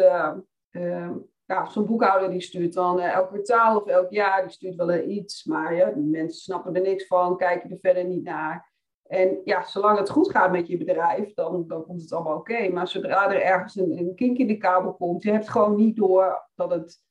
[1.46, 5.44] ja, zo'n boekhouder die stuurt dan elk kwartaal of elk jaar, die stuurt wel iets,
[5.44, 8.74] maar ja, mensen snappen er niks van, kijken er verder niet naar.
[9.04, 12.70] En ja, zolang het goed gaat met je bedrijf, dan, dan komt het allemaal oké.
[12.70, 15.96] Maar zodra er ergens een, een kink in de kabel komt, je hebt gewoon niet
[15.96, 17.06] door dat het,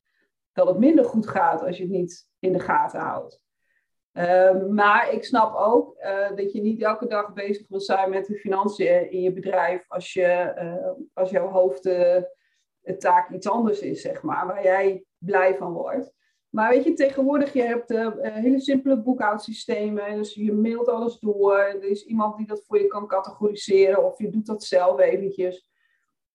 [0.57, 3.41] dat het minder goed gaat als je het niet in de gaten houdt.
[4.13, 8.25] Uh, maar ik snap ook uh, dat je niet elke dag bezig wil zijn met
[8.25, 14.21] de financiën in je bedrijf als, je, uh, als jouw hoofdtaak iets anders is, zeg
[14.21, 16.13] maar, waar jij blij van wordt.
[16.49, 17.89] Maar weet je, tegenwoordig je hebt
[18.21, 20.15] hele simpele boekhoudsystemen.
[20.15, 21.57] Dus je mailt alles door.
[21.57, 24.05] Er is iemand die dat voor je kan categoriseren.
[24.05, 25.69] Of je doet dat zelf eventjes.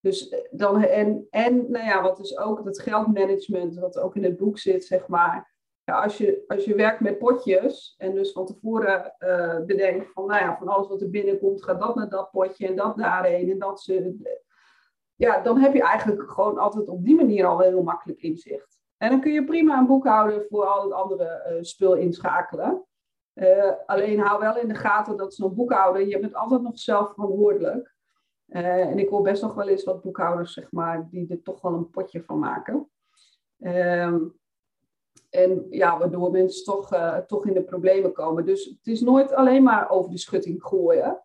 [0.03, 4.25] Dus eh, dan, en, en nou ja, wat is ook dat geldmanagement, wat ook in
[4.25, 5.51] het boek zit, zeg maar.
[5.85, 10.27] Ja, als, je, als je werkt met potjes en dus van tevoren uh, bedenkt van,
[10.27, 13.51] nou ja, van alles wat er binnenkomt, gaat dat naar dat potje en dat daarheen
[13.51, 14.17] en dat ze.
[15.15, 18.81] Ja, dan heb je eigenlijk gewoon altijd op die manier al heel makkelijk inzicht.
[18.97, 22.87] En dan kun je prima een boekhouder voor al het andere uh, spul inschakelen.
[23.87, 27.91] Alleen hou wel in de gaten dat zo'n boekhouder, je bent altijd nog zelf verantwoordelijk.
[28.53, 31.61] Uh, en ik hoor best nog wel eens wat boekhouders, zeg maar, die er toch
[31.61, 32.91] wel een potje van maken.
[33.59, 34.41] Um,
[35.31, 36.88] en ja, waardoor mensen toch,
[37.27, 38.45] toch in de problemen komen.
[38.45, 41.23] Dus het is nooit alleen maar over de schutting gooien.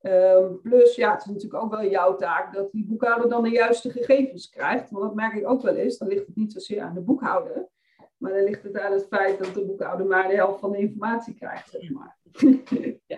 [0.00, 3.48] Um, plus, ja, het is natuurlijk ook wel jouw taak dat die boekhouder dan de
[3.48, 4.90] juiste gegevens krijgt.
[4.90, 5.98] Want dat merk ik ook wel eens.
[5.98, 7.68] Dan ligt het niet zozeer aan de boekhouder.
[8.16, 10.78] Maar dan ligt het aan het feit dat de boekhouder maar de helft van de
[10.78, 12.13] informatie krijgt, zeg maar.
[13.06, 13.16] Ja.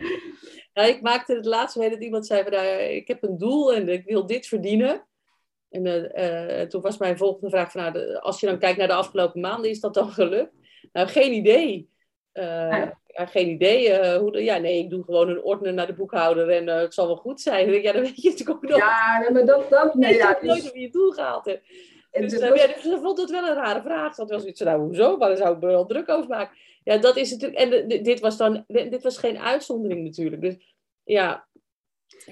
[0.74, 3.74] Nou, ik maakte het laatst mee dat iemand zei, van, nou, ik heb een doel
[3.74, 5.06] en ik wil dit verdienen.
[5.70, 8.86] En uh, uh, toen was mijn volgende vraag van, nou, als je dan kijkt naar
[8.86, 10.52] de afgelopen maanden, is dat dan gelukt?
[10.92, 11.90] Nou, geen idee.
[12.32, 13.26] Uh, ja.
[13.26, 14.16] geen idee.
[14.18, 17.16] Hoe, ja, nee, ik doe gewoon een ordner naar de boekhouder en het zal wel
[17.16, 17.70] goed zijn.
[17.82, 18.78] Ja, dan weet je het ook nog.
[18.78, 19.70] Ja, maar dat...
[19.70, 20.42] dat nee, ja, dus...
[20.42, 21.68] nooit wie je doel gehaald hebt.
[22.20, 24.14] Dus, dus, ja, dus ze vond het wel een rare vraag.
[24.14, 25.16] Dat was iets nou, hoezo?
[25.16, 26.56] Maar daar zou ik me wel druk over maken.
[26.84, 27.60] Ja, dat is natuurlijk...
[27.60, 28.64] En dit was dan...
[28.66, 30.42] Dit was geen uitzondering natuurlijk.
[30.42, 30.74] Dus
[31.04, 31.46] ja...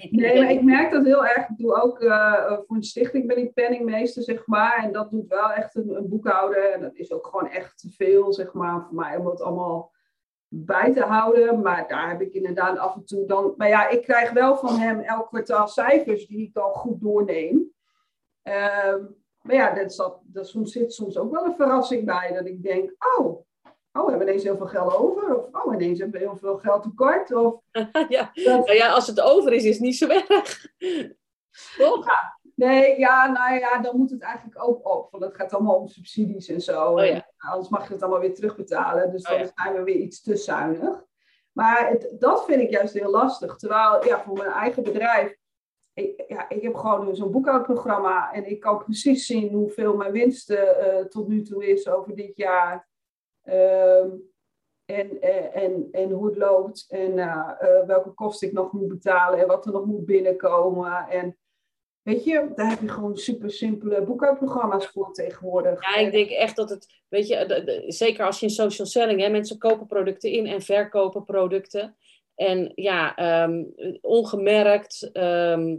[0.09, 1.49] Nee, maar ik merk dat heel erg.
[1.49, 4.83] Ik doe ook uh, voor een stichting ben ik penningmeester, zeg maar.
[4.83, 6.71] En dat doet wel echt een, een boekhouder.
[6.71, 9.91] En dat is ook gewoon echt te veel, zeg maar, voor mij om het allemaal
[10.47, 11.61] bij te houden.
[11.61, 13.53] Maar daar heb ik inderdaad af en toe dan.
[13.57, 17.73] Maar ja, ik krijg wel van hem elk kwartaal cijfers die ik dan goed doorneem.
[18.43, 18.95] Uh,
[19.45, 22.31] maar ja, dat zat, dat soms zit soms ook wel een verrassing bij.
[22.33, 23.25] Dat ik denk, oh,
[23.91, 25.37] oh we hebben ineens heel veel geld over.
[25.37, 27.33] Of oh, ineens hebben we heel veel geld tekort.
[27.33, 27.61] Of,
[28.07, 28.31] ja.
[28.33, 30.67] Nou ja, als het over is, is het niet zo erg.
[31.77, 32.05] Toch?
[32.55, 32.67] Ja.
[32.67, 35.11] Nee, ja, nou ja, dan moet het eigenlijk ook op.
[35.11, 36.91] Want het gaat allemaal om subsidies en zo.
[36.91, 37.13] Oh, ja.
[37.13, 39.11] en anders mag je het allemaal weer terugbetalen.
[39.11, 41.03] Dus oh, dan zijn we weer iets te zuinig.
[41.51, 43.55] Maar het, dat vind ik juist heel lastig.
[43.55, 45.35] Terwijl, ja, voor mijn eigen bedrijf
[45.95, 50.49] ik, ja, ik heb gewoon zo'n boekhoudprogramma en ik kan precies zien hoeveel mijn winst
[50.49, 52.87] uh, tot nu toe is over dit jaar.
[53.43, 54.03] Uh,
[54.85, 55.21] en,
[55.53, 57.49] en, en hoe het loopt en uh,
[57.85, 61.07] welke kosten ik nog moet betalen en wat er nog moet binnenkomen.
[61.09, 61.37] En
[62.01, 65.81] weet je, daar heb je gewoon super simpele boekhoudprogramma's voor tegenwoordig.
[65.81, 69.29] Ja, ik denk echt dat het, weet je, zeker als je in social selling, hè,
[69.29, 71.95] mensen kopen producten in en verkopen producten.
[72.35, 75.73] En ja, um, ongemerkt, um,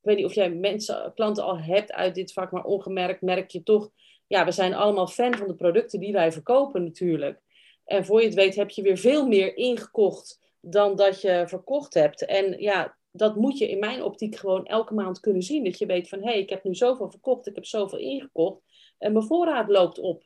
[0.00, 3.50] ik weet niet of jij mensen, klanten al hebt uit dit vak, maar ongemerkt merk
[3.50, 3.90] je toch,
[4.26, 7.40] ja, we zijn allemaal fan van de producten die wij verkopen natuurlijk.
[7.84, 11.94] En voor je het weet heb je weer veel meer ingekocht dan dat je verkocht
[11.94, 12.24] hebt.
[12.24, 15.64] En ja, dat moet je in mijn optiek gewoon elke maand kunnen zien.
[15.64, 18.62] Dat je weet van, hé, hey, ik heb nu zoveel verkocht, ik heb zoveel ingekocht.
[18.98, 20.24] En mijn voorraad loopt op.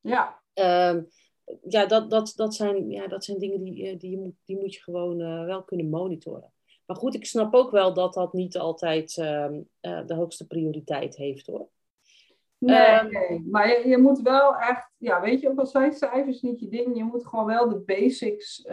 [0.00, 0.42] Ja.
[0.54, 1.08] Um,
[1.68, 4.58] ja, dat, dat, dat, zijn, ja, dat zijn dingen die, eh, die, je moet, die
[4.58, 6.52] moet je gewoon uh, wel kunnen monitoren.
[6.86, 9.48] Maar goed, ik snap ook wel dat dat niet altijd uh,
[9.80, 11.68] uh, de hoogste prioriteit heeft hoor.
[12.58, 13.46] Nee, nee.
[13.50, 16.68] maar je, je, moet wel echt, ja, weet je, ook al zijn cijfers niet je
[16.68, 18.66] ding, je moet gewoon wel de basics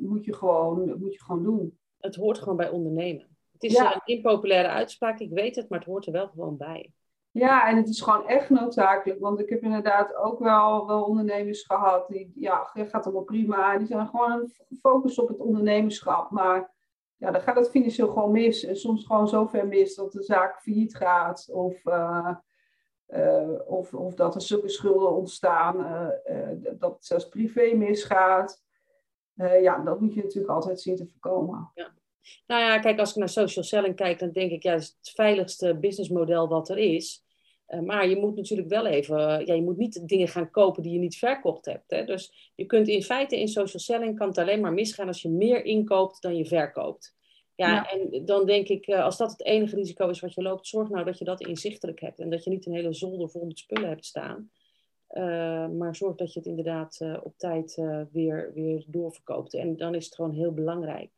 [0.00, 1.78] moet je gewoon, moet je gewoon doen.
[1.98, 3.36] Het hoort gewoon bij ondernemen.
[3.52, 3.94] Het is ja.
[3.94, 6.92] een impopulaire uitspraak, ik weet het, maar het hoort er wel gewoon bij.
[7.32, 9.20] Ja, en het is gewoon echt noodzakelijk.
[9.20, 13.78] Want ik heb inderdaad ook wel, wel ondernemers gehad die, ja, gaat allemaal prima.
[13.78, 16.30] Die zijn gewoon gefocust op het ondernemerschap.
[16.30, 16.74] Maar
[17.16, 18.64] ja, dan gaat het financieel gewoon mis.
[18.64, 21.48] En soms gewoon zo ver mis dat de zaak failliet gaat.
[21.52, 22.34] Of, uh,
[23.08, 25.76] uh, of, of dat er zulke schulden ontstaan.
[25.78, 28.62] Uh, dat het zelfs privé misgaat.
[29.60, 31.70] ja, dat moet je natuurlijk altijd zien te voorkomen.
[31.74, 31.90] Ja.
[32.46, 34.96] Nou ja, kijk, als ik naar social selling kijk, dan denk ik, ja, het is
[34.98, 37.24] het veiligste businessmodel wat er is.
[37.68, 40.92] Uh, maar je moet natuurlijk wel even, ja, je moet niet dingen gaan kopen die
[40.92, 41.90] je niet verkocht hebt.
[41.90, 42.04] Hè?
[42.04, 45.28] Dus je kunt in feite in social selling kan het alleen maar misgaan als je
[45.28, 47.18] meer inkoopt dan je verkoopt.
[47.54, 47.90] Ja, ja.
[47.90, 50.88] en dan denk ik, uh, als dat het enige risico is wat je loopt, zorg
[50.88, 52.20] nou dat je dat inzichtelijk hebt.
[52.20, 54.50] En dat je niet een hele zolder vol met spullen hebt staan.
[55.10, 59.54] Uh, maar zorg dat je het inderdaad op tijd weer, weer doorverkoopt.
[59.54, 61.10] En dan is het gewoon heel belangrijk.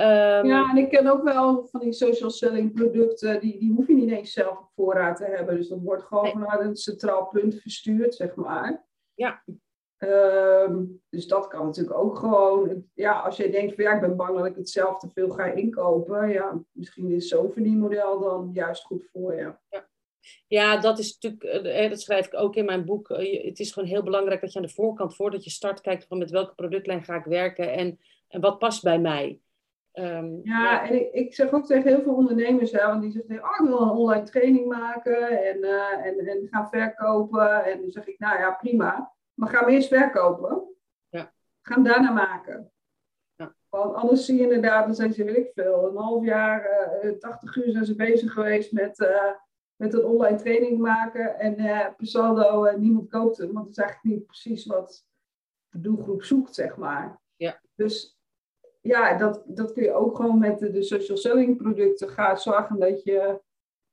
[0.00, 3.86] Um, ja, en ik ken ook wel van die social selling producten, die, die hoef
[3.86, 5.56] je niet eens zelf op voorraad te hebben.
[5.56, 6.32] Dus dat wordt gewoon nee.
[6.32, 8.86] vanuit een centraal punt verstuurd, zeg maar.
[9.14, 9.42] Ja.
[9.98, 12.84] Um, dus dat kan natuurlijk ook gewoon.
[12.94, 15.28] Ja, als je denkt van ja, ik ben bang dat ik het zelf te veel
[15.28, 16.28] ga inkopen.
[16.28, 19.54] Ja, misschien is zo'n verdienmodel dan juist goed voor je.
[19.68, 19.88] Ja.
[20.46, 23.10] Ja, dat is natuurlijk, eh, dat schrijf ik ook in mijn boek.
[23.10, 26.06] Eh, het is gewoon heel belangrijk dat je aan de voorkant, voordat je start, kijkt
[26.06, 29.40] van met welke productlijn ga ik werken en, en wat past bij mij.
[29.94, 33.44] Um, ja, en ik, ik, zeg ook tegen heel veel ondernemers, hè, want die zeggen,
[33.44, 37.64] oh, ik wil een online training maken en, uh, en, en gaan verkopen.
[37.64, 39.12] En dan zeg ik, nou ja, prima.
[39.34, 40.62] Maar ga eerst verkopen.
[41.08, 41.32] Ja.
[41.62, 42.72] Ga hem daarna maken.
[43.34, 43.54] Ja.
[43.68, 47.18] Want anders zie je inderdaad, dan zijn ze, wil ik veel, een half jaar, uh,
[47.18, 49.32] 80 uur zijn ze bezig geweest met, uh,
[49.76, 51.38] met een online training maken.
[51.38, 51.54] En
[51.96, 55.06] per saldo, niemand koopt hem, want het is eigenlijk niet precies wat
[55.68, 57.20] de doelgroep zoekt, zeg maar.
[57.36, 57.60] Ja.
[57.74, 58.19] Dus
[58.80, 62.78] ja, dat, dat kun je ook gewoon met de, de social selling producten gaan zorgen
[62.78, 63.40] dat je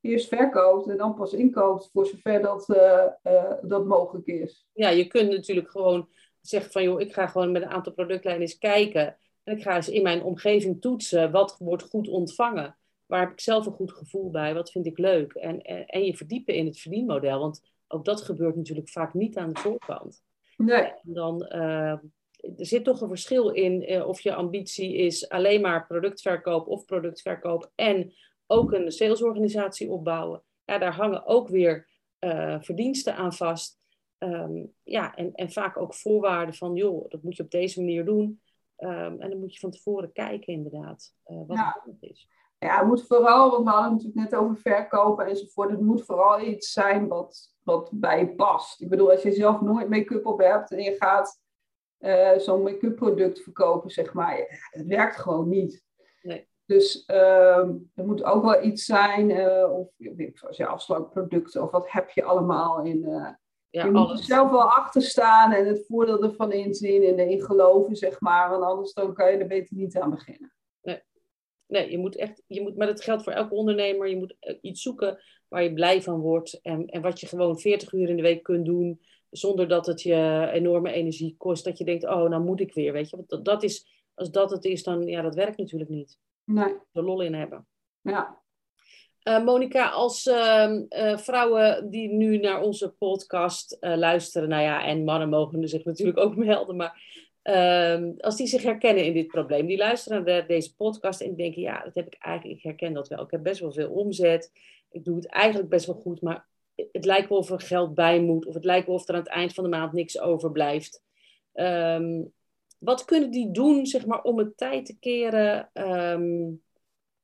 [0.01, 4.67] eerst verkoopt en dan pas inkoopt voor zover dat, uh, uh, dat mogelijk is.
[4.73, 6.09] Ja, je kunt natuurlijk gewoon
[6.41, 9.17] zeggen van joh, ik ga gewoon met een aantal productlijnen eens kijken.
[9.43, 12.77] En ik ga eens in mijn omgeving toetsen wat wordt goed ontvangen.
[13.05, 14.53] Waar heb ik zelf een goed gevoel bij?
[14.53, 15.33] Wat vind ik leuk?
[15.33, 17.39] En, en, en je verdiepen in het verdienmodel.
[17.39, 20.23] Want ook dat gebeurt natuurlijk vaak niet aan de voorkant.
[20.57, 20.81] Nee.
[20.81, 21.93] En dan, uh,
[22.57, 26.85] er zit toch een verschil in eh, of je ambitie is alleen maar productverkoop of
[26.85, 28.13] productverkoop en
[28.47, 30.43] ook een salesorganisatie opbouwen.
[30.65, 31.87] Ja, daar hangen ook weer
[32.19, 33.79] uh, verdiensten aan vast.
[34.17, 38.05] Ehm, ja, en, en vaak ook voorwaarden van, joh, dat moet je op deze manier
[38.05, 38.41] doen.
[38.75, 41.81] Ehm, en dan moet je van tevoren kijken, inderdaad, uh, wat ja.
[41.85, 42.27] het is.
[42.59, 45.69] Ja, het moet vooral, want we hadden het natuurlijk net over verkopen enzovoort.
[45.69, 48.81] Het moet vooral iets zijn wat, wat bij je past.
[48.81, 51.41] Ik bedoel, als je zelf nooit make-up op hebt en je gaat
[51.99, 55.83] uh, zo'n make-up product verkopen, zeg maar, het werkt gewoon niet.
[56.21, 56.47] Nee.
[56.65, 57.57] Dus uh,
[57.95, 59.89] er moet ook wel iets zijn, uh, of
[60.33, 62.97] zoals je afslankproducten, of wat heb je allemaal in.
[62.97, 63.29] Uh,
[63.69, 64.09] ja, je alles.
[64.09, 68.21] moet er zelf wel achter staan en het voordeel ervan inzien en erin geloven, zeg
[68.21, 68.49] maar.
[68.49, 70.53] Want anders dan kan je er beter niet aan beginnen.
[70.81, 71.01] Nee,
[71.67, 74.07] nee je moet echt, je moet, maar dat geldt voor elke ondernemer.
[74.07, 77.93] Je moet iets zoeken waar je blij van wordt en, en wat je gewoon 40
[77.93, 79.01] uur in de week kunt doen
[79.39, 81.63] zonder dat het je enorme energie kost.
[81.63, 83.15] Dat je denkt, oh, nou moet ik weer, weet je.
[83.15, 86.17] Want dat, dat is, als dat het is, dan, ja, dat werkt natuurlijk niet.
[86.43, 86.73] Nee.
[86.93, 87.67] Er lol in hebben.
[88.01, 88.41] Ja.
[89.23, 95.03] Uh, Monika, als uh, uh, vrouwen die nu naar onze podcast luisteren, nou ja, en
[95.03, 97.01] mannen mogen zich natuurlijk ook melden, maar
[97.41, 101.61] ehm, als die zich herkennen in dit probleem, die luisteren naar deze podcast en denken,
[101.61, 103.23] ja, dat heb ik eigenlijk, ik herken dat wel.
[103.23, 104.51] Ik heb best wel veel omzet,
[104.89, 106.47] ik doe het eigenlijk best wel goed, maar
[106.91, 109.19] het lijkt wel of er geld bij moet, of het lijkt wel of er aan
[109.19, 111.03] het eind van de maand niks overblijft.
[111.53, 112.33] Um,
[112.79, 116.61] wat kunnen die doen, zeg maar, om het tijd te keren um,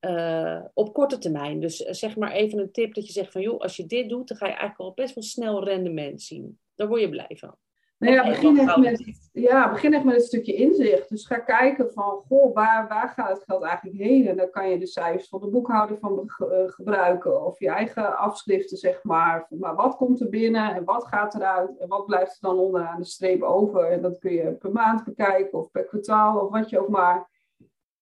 [0.02, 1.60] uh, op korte termijn?
[1.60, 4.10] Dus uh, zeg maar even een tip dat je zegt van, joh, als je dit
[4.10, 6.60] doet, dan ga je eigenlijk al best wel snel rendement zien.
[6.76, 7.56] Daar word je blij van.
[8.04, 11.10] Nou ja, begin echt, met, ja, begin echt met een stukje inzicht.
[11.10, 14.28] Dus ga kijken van, goh, waar, waar gaat het geld eigenlijk heen?
[14.28, 16.24] En dan kan je de cijfers van de boekhouder van
[16.68, 17.46] gebruiken.
[17.46, 19.46] Of je eigen afschriften, zeg maar.
[19.50, 21.78] Maar wat komt er binnen en wat gaat eruit?
[21.78, 23.92] En wat blijft er dan onderaan de streep over?
[23.92, 26.40] En dat kun je per maand bekijken of per kwartaal.
[26.40, 27.30] Of wat je ook maar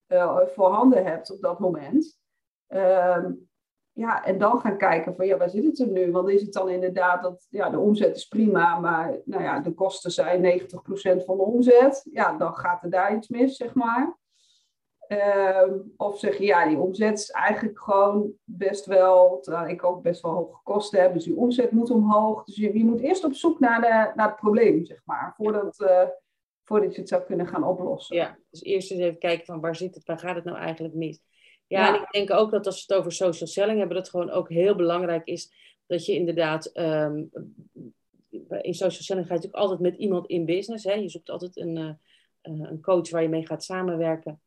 [0.08, 2.20] uh, voorhanden hebt op dat moment.
[2.68, 3.50] Um,
[3.93, 6.12] ja, en dan gaan kijken van ja, waar zit het er nu?
[6.12, 9.73] Want is het dan inderdaad dat ja, de omzet is prima, maar nou ja, de
[9.73, 10.65] kosten zijn 90%
[11.25, 12.08] van de omzet.
[12.12, 14.19] Ja, dan gaat er daar iets mis, zeg maar.
[15.08, 20.01] Uh, of zeg je ja, die omzet is eigenlijk gewoon best wel, terwijl ik ook
[20.01, 22.43] best wel hoge kosten heb, dus die omzet moet omhoog.
[22.43, 25.80] Dus je, je moet eerst op zoek naar, de, naar het probleem, zeg maar, voordat,
[25.80, 26.08] uh,
[26.63, 28.15] voordat je het zou kunnen gaan oplossen.
[28.15, 30.93] Ja, dus eerst eens even kijken van waar zit het, waar gaat het nou eigenlijk
[30.93, 31.21] mis?
[31.72, 34.30] Ja, en ik denk ook dat als we het over social selling hebben, dat gewoon
[34.30, 35.52] ook heel belangrijk is
[35.88, 36.72] dat je inderdaad.
[36.74, 37.32] Um,
[38.62, 40.84] in social selling ga je natuurlijk altijd met iemand in business.
[40.84, 40.94] Hè?
[40.94, 41.90] Je zoekt altijd een, uh,
[42.42, 44.42] een coach waar je mee gaat samenwerken.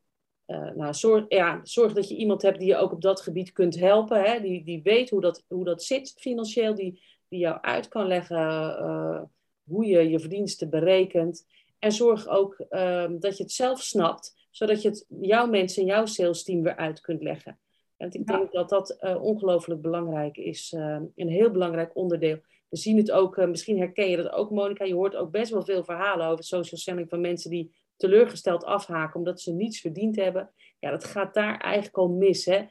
[0.47, 3.51] Uh, nou, zorg, ja, zorg dat je iemand hebt die je ook op dat gebied
[3.51, 4.21] kunt helpen.
[4.21, 4.39] Hè?
[4.39, 9.29] Die, die weet hoe dat, hoe dat zit financieel, die, die jou uit kan leggen
[9.63, 11.45] hoe je je verdiensten berekent.
[11.79, 15.87] En zorg ook ehm, dat je het zelf snapt zodat je het jouw mensen en
[15.87, 17.59] jouw sales team weer uit kunt leggen.
[17.97, 20.73] En ik denk dat dat uh, ongelooflijk belangrijk is.
[20.75, 22.39] Uh, een heel belangrijk onderdeel.
[22.69, 24.85] We zien het ook, uh, misschien herken je dat ook, Monica.
[24.85, 29.15] Je hoort ook best wel veel verhalen over social selling van mensen die teleurgesteld afhaken
[29.15, 30.51] omdat ze niets verdiend hebben.
[30.79, 32.45] Ja, dat gaat daar eigenlijk al mis.
[32.45, 32.65] Hè?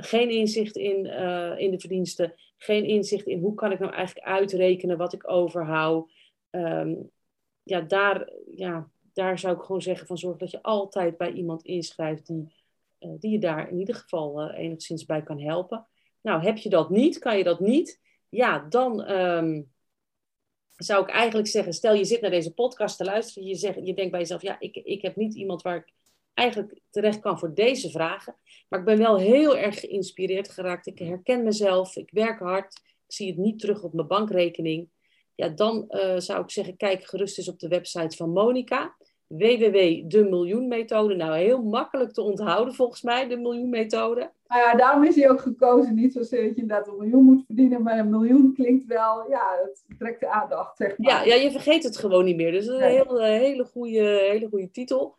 [0.00, 1.06] geen inzicht in,
[1.58, 2.34] in de verdiensten.
[2.56, 6.12] Geen inzicht in hoe kan ik nou eigenlijk uitrekenen wat ik overhoud.
[6.50, 7.10] Um,
[7.62, 11.64] ja, daar, ja, daar zou ik gewoon zeggen van zorg dat je altijd bij iemand
[11.64, 12.54] inschrijft die,
[13.00, 15.86] uh, die je daar in ieder geval uh, enigszins bij kan helpen.
[16.20, 19.72] Nou, heb je dat niet, kan je dat niet, ja, dan um,
[20.76, 23.94] zou ik eigenlijk zeggen, stel je zit naar deze podcast te luisteren, je, zegt, je
[23.94, 25.92] denkt bij jezelf, ja, ik, ik heb niet iemand waar ik
[26.34, 28.36] eigenlijk terecht kan voor deze vragen,
[28.68, 33.14] maar ik ben wel heel erg geïnspireerd geraakt, ik herken mezelf, ik werk hard, ik
[33.14, 34.88] zie het niet terug op mijn bankrekening
[35.34, 38.94] ja, dan uh, zou ik zeggen, kijk gerust eens op de website van Monica.
[39.26, 41.14] www.demiljoenmethode.
[41.14, 44.30] Nou, heel makkelijk te onthouden volgens mij, de miljoenmethode.
[44.46, 45.94] Nou ja, daarom is hij ook gekozen.
[45.94, 49.58] Niet zozeer dat je inderdaad een miljoen moet verdienen, maar een miljoen klinkt wel, ja,
[49.62, 51.10] het trekt de aandacht, zeg maar.
[51.10, 52.52] Ja, ja je vergeet het gewoon niet meer.
[52.52, 55.16] Dus dat is een hele, hele, goede, hele goede titel.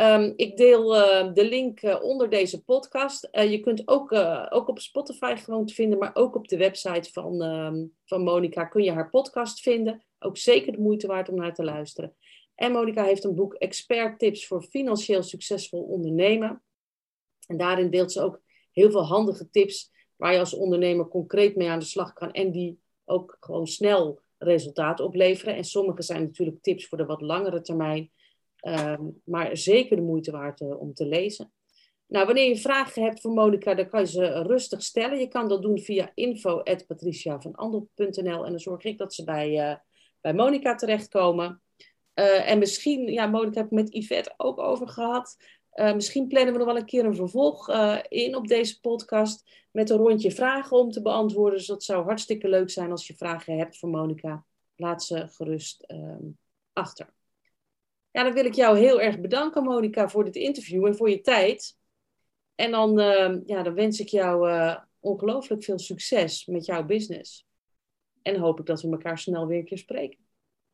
[0.00, 3.28] Um, ik deel uh, de link uh, onder deze podcast.
[3.32, 4.12] Uh, je kunt ook,
[4.48, 8.64] ook op Spotify gewoon te vinden, maar ook op de website van, um, van Monica
[8.64, 10.04] kun je haar podcast vinden.
[10.18, 12.16] Ook zeker de moeite waard om naar te luisteren.
[12.54, 16.62] En Monica heeft een boek Expert Tips voor Financieel Succesvol Ondernemen.
[17.46, 18.40] En daarin deelt ze ook
[18.72, 22.50] heel veel handige tips waar je als ondernemer concreet mee aan de slag kan en
[22.50, 25.56] die ook gewoon snel resultaat opleveren.
[25.56, 28.10] En sommige zijn natuurlijk tips voor de wat langere termijn.
[28.66, 31.52] Um, maar zeker de moeite waard uh, om te lezen.
[32.06, 35.18] Nou, wanneer je vragen hebt voor Monica, dan kan je ze rustig stellen.
[35.18, 39.76] Je kan dat doen via info.patriciavanandel.nl en dan zorg ik dat ze bij, uh,
[40.20, 41.62] bij Monica terechtkomen.
[42.14, 45.36] Uh, en misschien, ja, Monica heb ik met Yvette ook over gehad.
[45.94, 47.70] misschien plannen we nog wel een keer een vervolg
[48.08, 51.58] in op deze podcast met een rondje vragen om te beantwoorden.
[51.58, 54.44] Dus dat zou hartstikke leuk zijn als je vragen hebt voor Monica.
[54.76, 56.24] laat ze gerust ehm,
[56.72, 57.15] achter.
[58.16, 61.20] Ja, dan wil ik jou heel erg bedanken, Monika, voor dit interview en voor je
[61.20, 61.78] tijd.
[62.54, 67.46] En dan, ehm, ja, dan wens ik jou uh, ongelooflijk veel succes met jouw business.
[68.22, 70.18] En hoop ik dat we elkaar snel weer een keer spreken.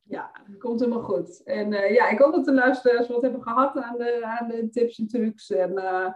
[0.02, 1.42] Ja, dat komt helemaal goed.
[1.42, 4.68] En uh, ja, ik hoop dat de luisteraars wat hebben gehad aan de, aan de
[4.70, 5.50] tips en trucs.
[5.50, 6.12] En uh,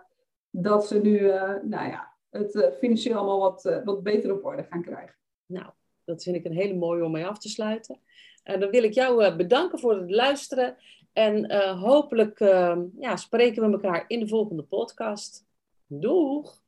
[0.50, 1.20] dat ze nu,
[1.62, 5.16] nou ja, het financieel allemaal wat, wat beter op orde gaan krijgen.
[5.46, 5.70] Nou,
[6.04, 8.00] dat vind ik een hele mooie om mee af te sluiten.
[8.42, 10.76] En dan wil ik jou bedanken voor het luisteren.
[11.16, 12.38] En hopelijk
[12.98, 15.46] ja, spreken we elkaar in de volgende podcast.
[15.86, 16.64] Doeg!